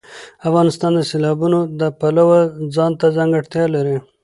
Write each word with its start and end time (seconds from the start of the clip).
افغانستان 0.49 0.91
د 0.95 0.99
سیلابونه 1.11 1.59
د 1.79 1.81
پلوه 1.99 2.39
ځانته 2.75 3.05
ځانګړتیا 3.17 3.65
لري. 3.75 3.97